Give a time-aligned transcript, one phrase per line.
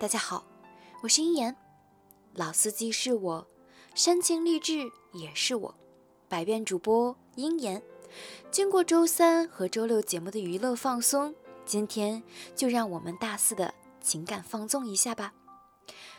[0.00, 0.46] 大家好，
[1.02, 1.54] 我是殷言，
[2.32, 3.46] 老司机是我，
[3.94, 5.74] 煽情励志也是我，
[6.26, 7.82] 百变主播殷言。
[8.50, 11.34] 经过周三和周六节目的娱乐放松，
[11.66, 12.22] 今天
[12.56, 15.34] 就让我们大四的情感放纵一下吧。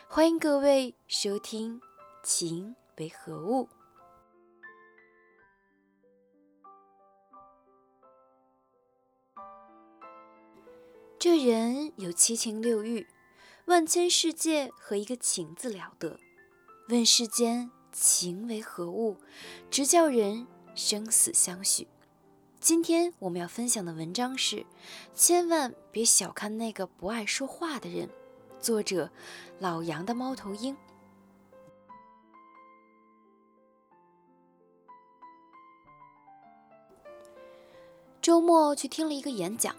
[0.06, 1.80] 欢迎各位收听
[2.22, 3.64] 《情为何物》。
[11.18, 13.04] 这人有七情六欲，
[13.66, 16.18] 万千世界和一个情字了得。
[16.88, 19.16] 问世间情为何物，
[19.70, 21.86] 直叫人生死相许。
[22.58, 24.66] 今天我们要分享的文章是：
[25.14, 28.10] 千万别小看那个不爱说话的人。
[28.60, 29.10] 作者：
[29.60, 30.76] 老杨的猫头鹰。
[38.20, 39.74] 周末去听了一个演讲。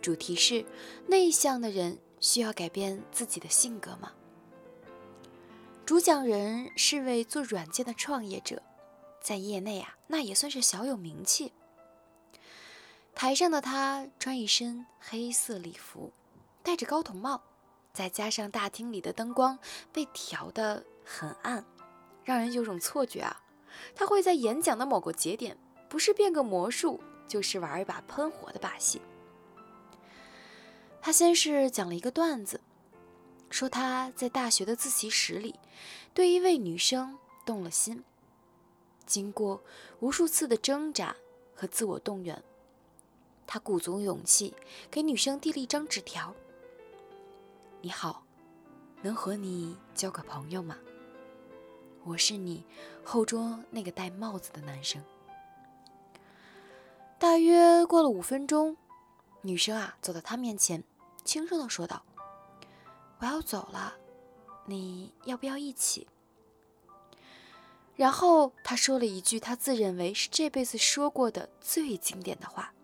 [0.00, 0.64] 主题是
[1.08, 4.10] 内向的人需要改变自己的性格吗？
[5.84, 8.62] 主讲人是位做软件的创业者，
[9.20, 11.52] 在业内啊，那也算是小有名气。
[13.14, 16.14] 台上的他穿一身黑色礼服，
[16.62, 17.42] 戴着高筒帽，
[17.92, 19.58] 再加上大厅里的灯光
[19.92, 21.62] 被调得很暗，
[22.24, 23.42] 让人有种错觉啊，
[23.94, 25.58] 他会在演讲的某个节点，
[25.90, 29.02] 不是变个魔术，就是玩一把喷火的把戏。
[31.06, 32.58] 他先是讲了一个段子，
[33.50, 35.54] 说他在大学的自习室里
[36.14, 38.02] 对一位女生动了心，
[39.04, 39.62] 经过
[40.00, 41.14] 无数次的挣扎
[41.54, 42.42] 和自我动员，
[43.46, 44.54] 他鼓足勇气
[44.90, 46.34] 给女生递了一张纸条
[47.82, 48.24] ：“你好，
[49.02, 50.78] 能和你交个朋友吗？
[52.04, 52.64] 我是你
[53.04, 55.04] 后桌那个戴帽子的男生。”
[57.20, 58.78] 大约过了五分钟，
[59.42, 60.82] 女生啊走到他面前。
[61.24, 62.04] 轻声的说道
[63.18, 63.94] ：“我要走了，
[64.66, 66.06] 你要不要一起？”
[67.96, 72.74] 然后他说了一句他自认为是这辈子说过的最经典的话：“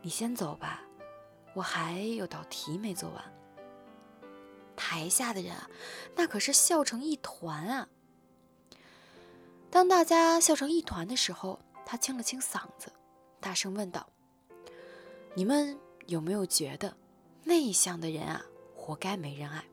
[0.00, 0.82] 你先走吧，
[1.54, 3.22] 我还有道题没做完。”
[4.74, 5.68] 台下的人啊，
[6.16, 7.88] 那可是笑成一团啊！
[9.70, 12.92] 当大家笑成一团的时候，他清了清嗓子，
[13.40, 14.08] 大声问道
[15.36, 16.96] ：“你们？”有没有觉得
[17.44, 19.64] 内向的人啊，活该没人爱？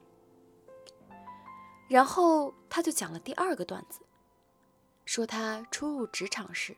[1.88, 4.02] 然后他就讲了第二个段子，
[5.06, 6.78] 说他初入职场时，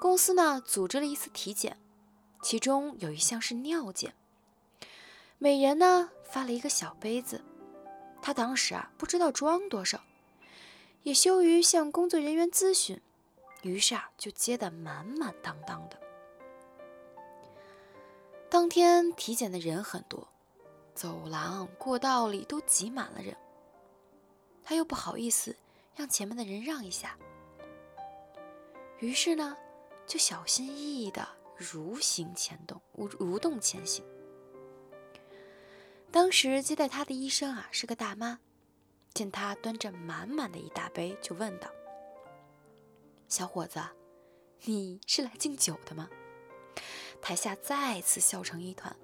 [0.00, 1.78] 公司呢组织了一次体检，
[2.42, 4.14] 其中有一项是尿检，
[5.38, 7.44] 每人呢发了一个小杯子，
[8.20, 10.00] 他当时啊不知道装多少，
[11.04, 13.00] 也羞于向工作人员咨询，
[13.62, 16.00] 于是啊就接得满满当当的。
[18.50, 20.26] 当天体检的人很多，
[20.92, 23.36] 走廊、过道里都挤满了人。
[24.64, 25.54] 他又不好意思
[25.94, 27.16] 让前面的人让一下，
[28.98, 29.56] 于是呢，
[30.04, 31.26] 就小心翼翼地
[31.60, 34.04] 蠕行前动，蠕蠕动前行。
[36.10, 38.40] 当时接待他的医生啊是个大妈，
[39.14, 41.70] 见他端着满满的一大杯，就问道
[43.28, 43.80] ：“小伙子，
[44.64, 46.10] 你是来敬酒的吗？”
[47.22, 48.94] 台下再次笑成一团，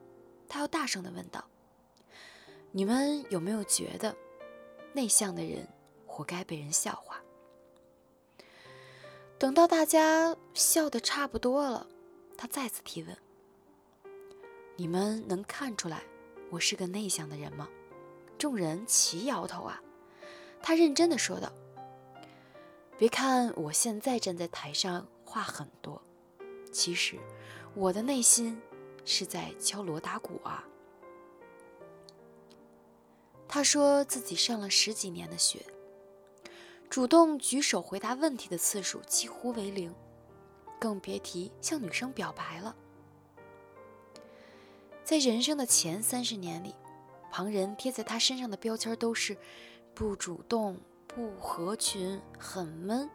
[0.49, 1.45] 他又大声地问道
[2.73, 4.17] ：“你们有没有觉得，
[4.93, 5.69] 内向的人
[6.07, 7.21] 活该被人笑话？”
[9.39, 11.87] 等到大家笑得差不多了，
[12.39, 13.17] 他再次提问
[14.77, 16.03] ：“你们能看出来
[16.51, 17.69] 我是个内向的人吗？”
[18.39, 19.81] 众人齐摇头啊。
[20.63, 21.53] 他认真地说道
[22.99, 26.03] ：“别看我现在站在台上话很多，
[26.73, 27.17] 其实……”
[27.77, 28.59] 我的内心
[29.05, 30.67] 是在敲锣打鼓啊。
[33.47, 35.63] 他说自己上了十几年的学，
[36.89, 39.95] 主动举手回答问题的次数几乎为零，
[40.81, 42.75] 更别提向女生表白了。
[45.05, 46.75] 在人生的前三十年里，
[47.31, 49.37] 旁人贴在他身上的标签都是
[49.95, 53.11] 不主动、不合群、很闷。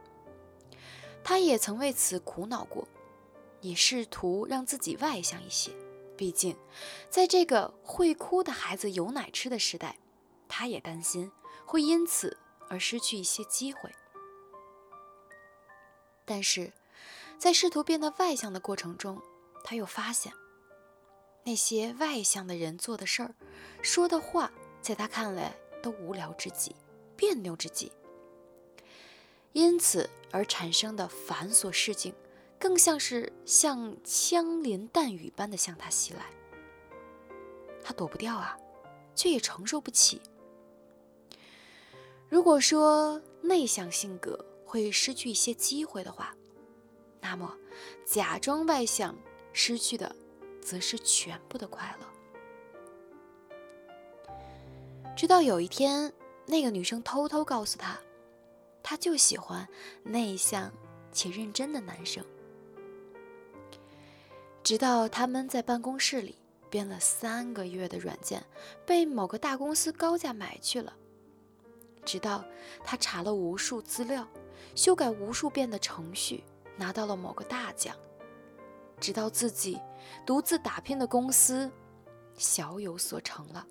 [1.23, 2.87] 他也曾为此苦恼过。
[3.61, 5.71] 也试图让自己外向一些，
[6.17, 6.55] 毕竟，
[7.09, 9.97] 在这个会哭的孩子有奶吃的时代，
[10.47, 11.31] 他也担心
[11.65, 12.37] 会因此
[12.67, 13.89] 而失去一些机会。
[16.25, 16.73] 但是，
[17.37, 19.21] 在试图变得外向的过程中，
[19.63, 20.33] 他又发现，
[21.43, 23.35] 那些外向的人做的事儿、
[23.81, 26.75] 说的话，在他看来都无聊至极、
[27.15, 27.91] 别扭至极，
[29.53, 32.13] 因此而产生的繁琐事情。
[32.61, 36.27] 更像是像枪林弹雨般的向他袭来，
[37.83, 38.55] 他躲不掉啊，
[39.15, 40.21] 却也承受不起。
[42.29, 46.35] 如果说内向性格会失去一些机会的话，
[47.19, 47.57] 那么
[48.05, 49.15] 假装外向
[49.51, 50.15] 失去的
[50.61, 52.05] 则是全部的快乐。
[55.15, 56.13] 直到有一天，
[56.45, 57.99] 那个女生偷偷告诉他，
[58.83, 59.67] 她就喜欢
[60.03, 60.71] 内向
[61.11, 62.23] 且认真的男生。
[64.63, 66.35] 直到他们在办公室里
[66.69, 68.43] 编了三个月的软件，
[68.85, 70.93] 被某个大公司高价买去了。
[72.05, 72.43] 直到
[72.83, 74.27] 他查了无数资料，
[74.75, 76.43] 修改无数遍的程序，
[76.77, 77.95] 拿到了某个大奖。
[78.99, 79.79] 直到自己
[80.25, 81.69] 独自打拼的公司
[82.37, 83.65] 小有所成了，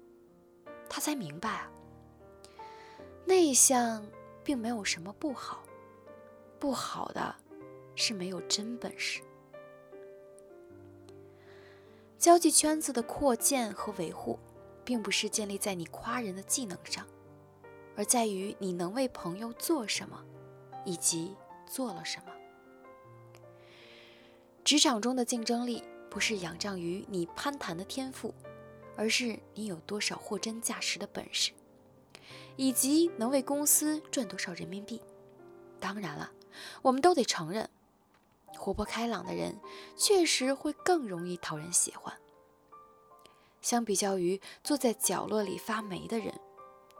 [0.89, 1.71] 他才明白啊，
[3.25, 4.05] 内向
[4.43, 5.63] 并没有什么不好，
[6.59, 7.35] 不好的
[7.95, 9.23] 是没有真本事。
[12.20, 14.38] 交际圈子的扩建和维护，
[14.84, 17.06] 并不是建立在你夸人的技能上，
[17.96, 20.22] 而在于你能为朋友做什么，
[20.84, 21.34] 以及
[21.67, 22.32] 做了什么。
[24.62, 28.34] 职场中的竞争力不是仰仗于你攀谈的天赋，
[28.99, 31.52] 而是你有多少货真价实的本事，
[32.55, 35.00] 以及能为公司赚多少人民币。
[35.81, 36.31] 当然了，
[36.82, 37.70] 我们都得承认。
[38.56, 39.58] 活泼开朗的人
[39.97, 42.14] 确实会更容易讨人喜欢。
[43.62, 46.38] 相比较于坐在角落里发霉的人，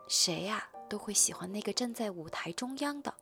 [0.09, 3.15] 谁呀都会喜欢那个站在舞台中央的、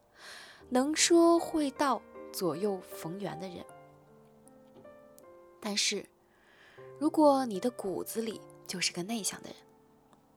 [0.70, 2.02] 能说会道、
[2.32, 3.64] 左右逢源的人。
[5.60, 6.08] 但是，
[6.98, 9.56] 如果你的骨子里就是个内向的人，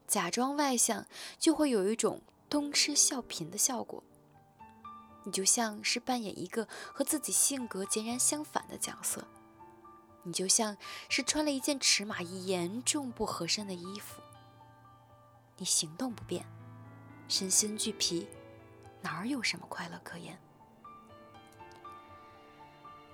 [0.07, 1.05] 假装外向
[1.39, 4.03] 就会有一种东施效颦的效果。
[5.23, 9.27] 你就像是扮演一个和自己性格截然相反的角色，
[10.23, 10.75] 你就像
[11.09, 14.21] 是穿了一件尺码严重不合身的衣服。
[15.57, 16.43] 你行动不便，
[17.27, 18.27] 身心俱疲，
[19.01, 20.39] 哪儿有什么快乐可言？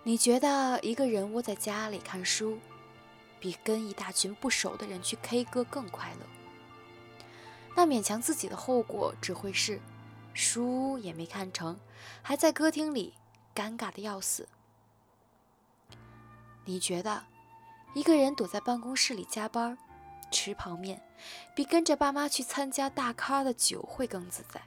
[0.04, 2.58] 你觉得一个人窝在家里看书，
[3.42, 6.26] 比跟一大群不熟的人去 K 歌更快乐？
[7.76, 9.82] 那勉强自己的后果只会是。
[10.38, 11.80] 书也没看成，
[12.22, 13.16] 还在歌厅里
[13.56, 14.48] 尴尬的要死。
[16.64, 17.24] 你觉得
[17.96, 19.76] 一个人躲在办公室里加班
[20.32, 21.02] 吃泡面，
[21.56, 24.62] 比跟着爸妈去参加大咖的酒会更自在？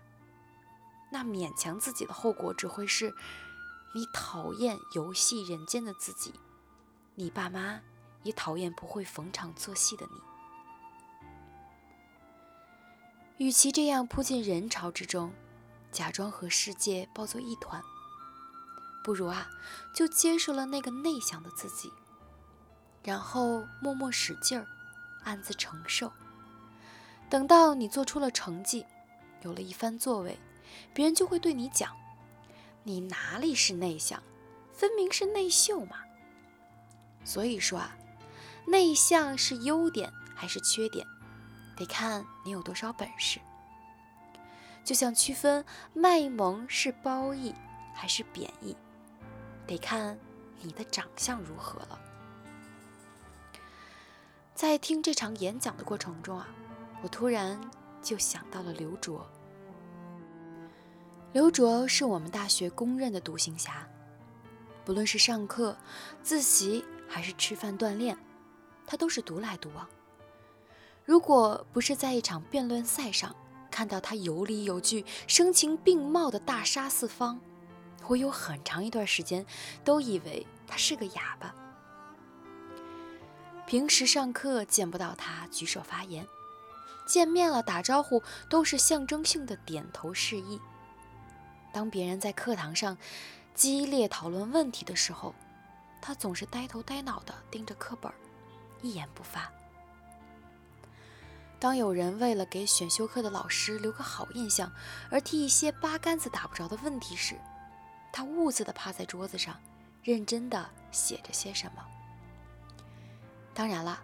[1.08, 3.14] 那勉强自己的后果只会是
[3.94, 6.34] 你讨厌游戏人间的自己，
[7.14, 7.81] 你爸妈
[8.25, 10.20] 也讨厌不会逢场作戏的你。
[13.46, 15.32] 与其这样扑进人潮之中。
[15.92, 17.82] 假装和世界抱作一团，
[19.02, 19.48] 不如啊，
[19.94, 21.92] 就接受了那个内向的自己，
[23.02, 24.66] 然后默默使劲儿，
[25.25, 26.12] 暗自承受。
[27.28, 28.84] 等到你做出了成绩，
[29.42, 30.38] 有了一番作为，
[30.94, 31.96] 别人就会对你讲
[32.84, 34.22] ：“你哪里是内向，
[34.72, 35.98] 分明是内秀嘛。”
[37.25, 37.96] 所以说啊，
[38.66, 41.06] 内向是优点还是缺点，
[41.76, 43.40] 得看你有多少本事。
[44.90, 47.54] 就像区分卖萌是褒义
[47.94, 48.76] 还是贬义，
[49.64, 50.18] 得看
[50.61, 51.97] 你的长相如何了。
[54.52, 56.49] 在听这场演讲的过程中啊，
[57.04, 57.56] 我突然
[58.02, 59.25] 就想到了刘卓。
[61.32, 63.88] 刘卓是我们大学公认的独行侠，
[64.85, 65.76] 不论是上课、
[66.20, 68.18] 自习还是吃饭锻炼，
[68.88, 69.87] 他都是独来独往。
[71.04, 73.32] 如果不是在一场辩论赛上，
[73.70, 77.40] 看到他有理有据、声情并茂的大杀四方，
[78.08, 79.46] 我有很长一段时间
[79.84, 81.54] 都以为他是个哑巴。
[83.66, 86.26] 平时上课见不到他举手发言，
[87.06, 90.60] 见面了打招呼都是象征性的点头示意。
[91.72, 92.98] 当别人在课堂上
[93.54, 95.32] 激烈讨论问题的时候，
[96.02, 98.12] 他总是呆头呆脑地盯着课本，
[98.82, 99.48] 一言不发。
[101.61, 104.73] 当有人为了给选修课的老师留个好印象
[105.11, 107.37] 而提一些八竿子打不着的问题时，
[108.11, 109.61] 他兀自地趴在桌子上，
[110.02, 111.85] 认真地写着些什么。
[113.52, 114.02] 当然了，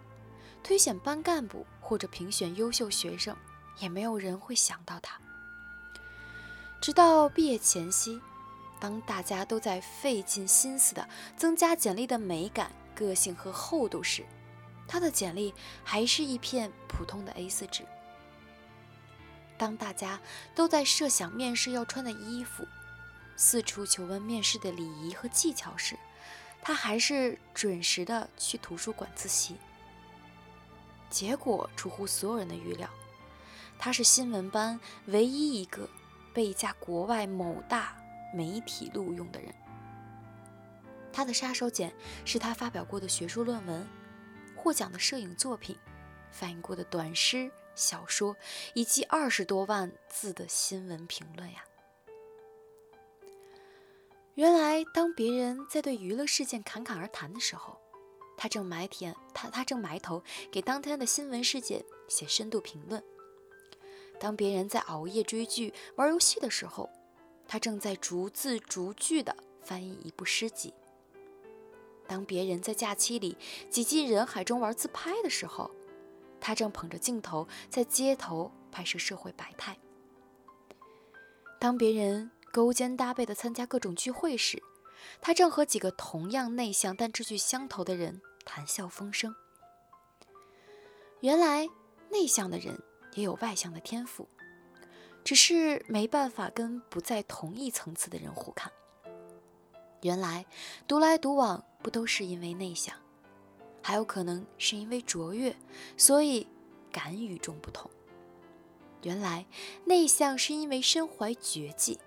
[0.63, 3.35] 推选班干部或者评选优秀学生，
[3.79, 5.19] 也没有人会想到他。
[6.79, 8.21] 直到毕业前夕，
[8.79, 14.23] 当大家都在费尽心思地增加简历的美感、个性和厚度时，
[14.87, 15.53] 他的简历
[15.83, 17.83] 还是一片普通的 A4 纸。
[19.57, 20.19] 当大家
[20.55, 22.65] 都在设想面试要穿的衣服，
[23.35, 25.97] 四处求问面试的礼仪和技巧时，
[26.61, 29.57] 他还是准时的去图书馆自习。
[31.09, 32.89] 结果出乎所有人的预料，
[33.79, 35.89] 他是新闻班唯一一个
[36.33, 37.95] 被一家国外某大
[38.33, 39.53] 媒体录用的人。
[41.11, 41.91] 他的杀手锏
[42.25, 43.87] 是他发表过的学术论文、
[44.57, 45.77] 获奖的摄影作品、
[46.31, 48.35] 翻译过的短诗、小说，
[48.73, 51.63] 以及二十多万字的新闻评论呀。
[54.33, 57.79] 原来，当别人在对娱乐事件侃侃而谈的时候，
[58.35, 60.21] 他正埋田，他他正埋头
[60.51, 63.01] 给当天的新闻事件写深度评论；
[64.19, 66.89] 当别人在熬夜追剧、玩游戏的时候，
[67.47, 70.71] 他正在逐字逐句地翻译一部诗集；
[72.07, 73.37] 当别人在假期里
[73.69, 75.69] 挤进人海中玩自拍的时候，
[76.39, 79.73] 他正捧着镜头在街头拍摄社会百态；
[81.59, 84.61] 当别人勾肩搭背地参加各种聚会时，
[85.21, 89.35] 他正和几个同样内向但志趣相投的人谈笑风生。
[91.19, 91.67] 原来
[92.09, 92.79] 内向的人
[93.15, 94.29] 也有外向的天赋，
[95.23, 98.71] 只是没办法跟不在同一层次的人互看。
[100.01, 100.45] 原来
[100.87, 102.95] 独来独往不都是因为内向，
[103.81, 105.55] 还有可能是因为卓越，
[105.97, 106.47] 所以
[106.91, 107.89] 敢与众不同。
[109.03, 109.45] 原来
[109.85, 111.99] 内向是因为身怀绝技。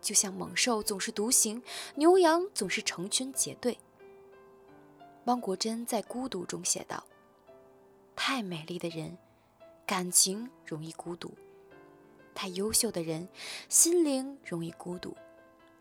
[0.00, 1.62] 就像猛兽总是独行，
[1.94, 3.78] 牛羊总是成群结队。
[5.26, 7.04] 汪国真在《孤独》中写道
[8.16, 9.16] ：“太美丽的人，
[9.86, 11.30] 感情容易孤独；
[12.34, 13.28] 太优秀的人，
[13.68, 15.16] 心灵容易孤独。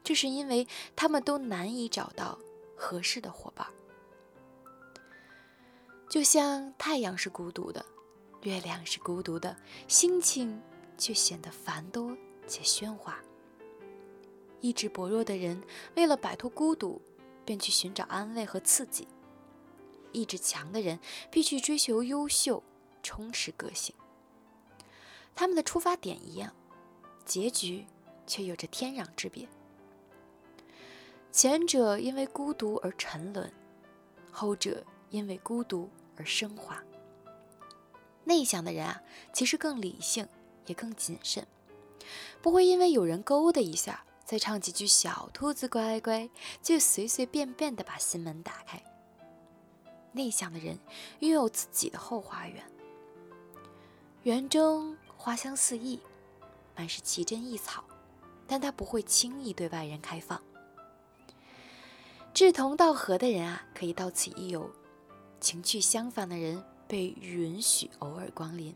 [0.03, 2.37] 这是因为他们都难以找到
[2.75, 3.67] 合适的伙伴。
[6.09, 7.85] 就像太阳是孤独的，
[8.41, 9.55] 月亮是孤独的，
[9.87, 10.61] 心情
[10.97, 12.17] 却显得繁多
[12.47, 13.19] 且喧哗。”
[14.59, 15.59] 意志薄弱的人，
[15.95, 17.01] 为了摆脱孤独，
[17.45, 19.07] 便去寻找安慰和刺激；
[20.11, 20.99] 意志强的人，
[21.31, 22.61] 必须追求优秀，
[23.01, 23.95] 充实个性。
[25.33, 26.53] 他们的出发点一样，
[27.25, 27.85] 结局
[28.27, 29.47] 却有着天壤之别。
[31.31, 33.49] 前者因为孤独而沉沦，
[34.31, 36.83] 后者因为孤独而升华。
[38.25, 40.27] 内向的人啊，其实更理性，
[40.65, 41.47] 也更谨慎，
[42.41, 44.03] 不会因为有人勾搭一下。
[44.23, 46.29] 再唱几句“小兔子乖乖”，
[46.63, 48.81] 就随随便便的把心门打开。
[50.13, 50.79] 内向的人
[51.19, 52.63] 拥有自己的后花园，
[54.23, 55.99] 园中花香四溢，
[56.77, 57.83] 满是奇珍异草，
[58.47, 60.41] 但他不会轻易对外人开放。
[62.41, 64.67] 志同道合的人啊，可以到此一游；
[65.39, 68.75] 情趣相反的人被允许偶尔光临，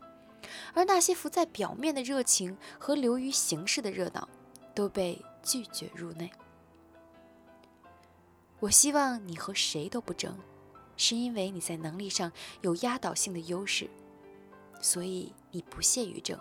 [0.72, 4.28] 而那些浮在表面的热情和流于形式的热闹，
[4.72, 5.20] 都被。
[5.42, 6.30] 拒绝入内。
[8.60, 10.36] 我希望你和谁都不争，
[10.96, 12.30] 是因为你在能力上
[12.62, 13.90] 有压倒性的优势，
[14.80, 16.38] 所以你不屑于争，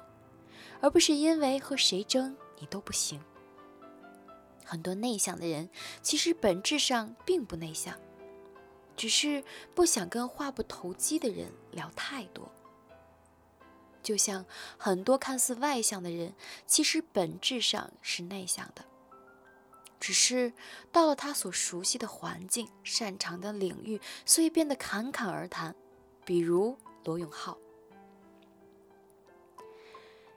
[0.79, 3.20] 而不是因为和谁争你都不行。
[4.65, 5.69] 很多内向的人
[6.01, 7.98] 其实本质上并不内向，
[8.98, 9.43] 只是
[9.74, 12.51] 不想跟话不投机的人聊太多。
[14.03, 14.45] 就像
[14.77, 16.34] 很多看似外向的人，
[16.67, 18.84] 其实本质上是内向的。
[20.00, 20.53] 只是
[20.91, 25.75] 到了他所熟悉的环境、擅长的领域，所以变得侃侃而谈。
[26.24, 27.57] 比如罗永浩，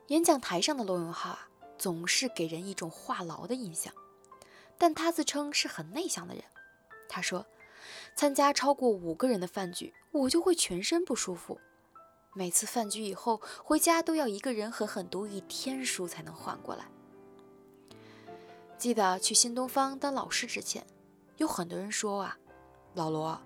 [0.07, 3.93] 演讲台上的罗永浩啊，总是给人一种话痨的印象。
[4.79, 6.45] 但他自称是很内向的人。
[7.09, 7.45] 他说，
[8.15, 11.59] 参加超过五个人的饭局，我就会全身不舒服。
[12.35, 16.87] 每次饭局以后回家，都要一个人狠狠读一天书才能缓过来。
[18.77, 20.87] 记得去新东方当老师之前，
[21.39, 22.39] 有很多人说啊，
[22.95, 23.41] 老罗，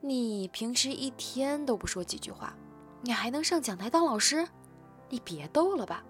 [0.00, 2.56] 你平时一天都不说几句话，
[3.00, 4.46] 你还能上讲台当老师？
[5.08, 6.04] 你别逗了吧。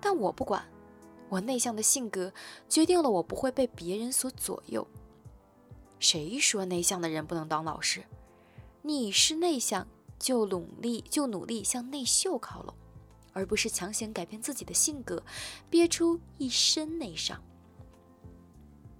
[0.00, 0.66] 但我不管，
[1.28, 2.32] 我内向的性格
[2.68, 4.86] 决定了我不会被别人所左右。
[5.98, 8.04] 谁说内向的人不能当老师？
[8.82, 9.86] 你是内向，
[10.18, 12.74] 就努力就努力向内秀靠拢。
[13.32, 15.22] 而不是强行改变自己的性格，
[15.68, 17.38] 憋出一身内伤。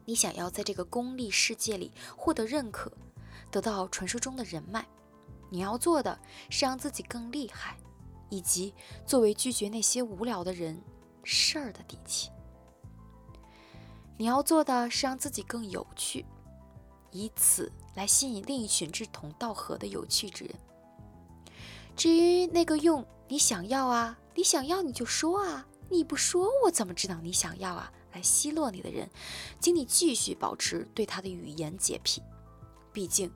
[0.04, 2.92] 你想要在这个功利世界里获得认可，
[3.50, 4.86] 得到传说中的人脉，
[5.48, 7.78] 你要做的是让自己更厉害，
[8.28, 8.74] 以及
[9.06, 10.78] 作为拒绝那些无聊的人
[11.26, 12.30] 事儿的底气。
[14.16, 16.24] 你要做的是让自己更有趣，
[17.10, 20.54] 以此来吸引另一群志同道合的有趣之人。
[21.96, 24.16] 至于那个用你想要啊。
[24.38, 27.90] 你想要你就说啊，你不说我怎么知道你想要啊？
[28.12, 29.08] 来奚落你的人，
[29.58, 32.22] 请你继续保持对他的语言洁癖，
[32.92, 33.32] 毕竟，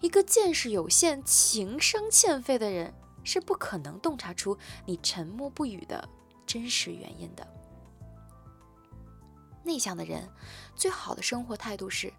[0.00, 6.08] 一个见识有限、情商欠费的人是不可能洞察出你沉默不语的
[6.46, 7.46] 真实原因的。
[9.62, 10.28] 内向的人
[10.76, 12.12] 最好的生活态度是：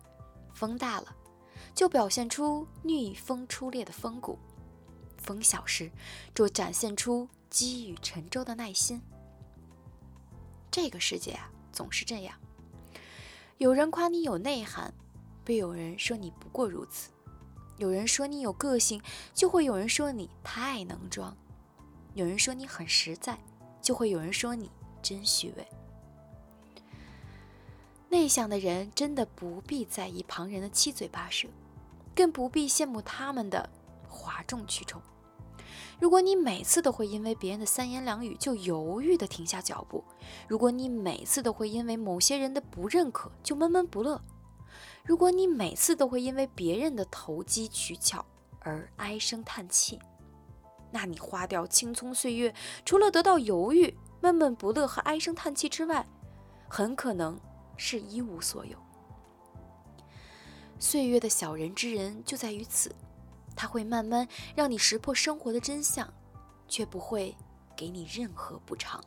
[0.54, 1.16] 风大了，
[1.74, 4.38] 就表现出逆风出猎的风骨；
[5.18, 5.92] 风小时，
[6.34, 9.02] 就展现出积雨沉舟的耐心。
[10.72, 12.36] 这个世界啊，总是这样，
[13.58, 14.94] 有人夸你有内涵。
[15.44, 17.12] 被有人说你不过如此，
[17.78, 19.00] 有人说你有个性，
[19.32, 21.32] 就会有人说你太能装；
[22.16, 23.38] 有人说你很实在，
[23.86, 25.68] 就会有人说你真虚伪。
[28.10, 31.48] 内向的人真的不必在意旁人的七嘴八舌，
[32.16, 33.70] 更不必羡慕他们的
[34.10, 35.00] 哗众取宠。
[36.00, 40.04] 如果你每次都会因为别人的三言两语就犹豫地停下脚步，
[40.48, 44.20] 如果你每次都会因为某些人的不认可就闷闷不乐，
[45.04, 48.26] 如果你每次都会因为别人的投机取巧
[48.62, 50.00] 而唉声叹气，
[50.96, 56.08] 那你花掉青葱岁月，除了得到犹豫、闷闷不乐和唉声叹气之外，
[56.70, 57.38] 很可能
[57.76, 58.78] 是一无所有。
[60.80, 62.96] 岁月的小人之人就在于此，
[63.58, 64.26] 他会慢慢
[64.56, 66.08] 让你识破生活的真相，
[66.66, 67.36] 却不会
[67.76, 69.04] 给你任何补偿。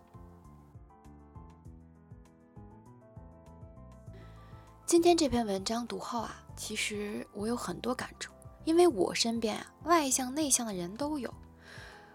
[4.84, 8.30] 今天这篇文章读后啊，其实我有很多感触，
[8.66, 11.32] 因为我身边啊外向内向的人都有，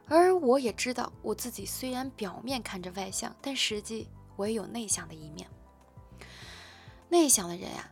[0.07, 5.49] 而我也知道我自己虽然表面看着外向，但实际我也有内向的一面。
[7.09, 7.89] 内向的人呀，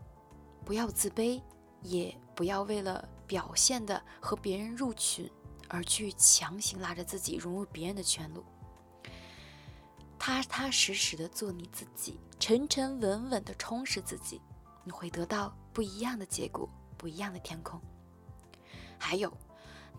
[0.66, 1.42] 不要自卑，
[1.82, 5.30] 也不要为了表现的和别人入群
[5.68, 8.44] 而去强行拉着自己融入别人的圈路，
[10.20, 14.42] 踏踏实实的做你自己，沉沉稳稳的充实自己。
[14.84, 17.80] 你会得到不一样的结果，不一样的天空。
[18.98, 19.32] 还有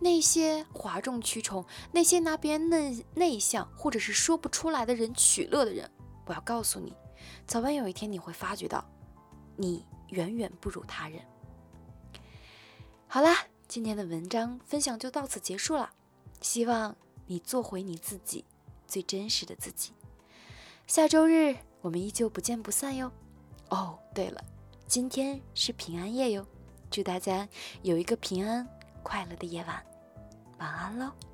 [0.03, 5.88] 那些哗众取宠、那些拿别人内内向或者是说不出来的人取乐的人，
[6.27, 6.93] 我要告诉你，
[7.47, 8.85] 早晚有一天你会发觉到，
[9.57, 11.21] 你远远不如他人。
[13.07, 15.91] 好啦，今天的文章分享就到此结束了。
[16.41, 18.45] 希望你做回你自己，
[18.87, 19.93] 最真实的自己。
[20.88, 23.12] 下周日我们依旧不见不散哟。
[23.69, 24.43] 哦，对了。
[24.88, 26.47] 今天是平安夜哟，
[26.91, 27.49] 祝大家
[27.83, 28.67] 有一个平安
[29.03, 29.83] 快乐的夜晚，
[30.62, 31.32] 晚安喽。